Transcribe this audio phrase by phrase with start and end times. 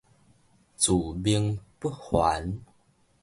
[0.75, 0.91] 自
[1.23, 2.57] 命不凡